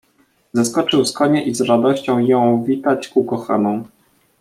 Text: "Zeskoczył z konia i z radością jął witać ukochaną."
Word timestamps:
"Zeskoczył 0.53 1.05
z 1.05 1.13
konia 1.13 1.41
i 1.41 1.55
z 1.55 1.61
radością 1.61 2.19
jął 2.19 2.63
witać 2.63 3.11
ukochaną." 3.15 3.83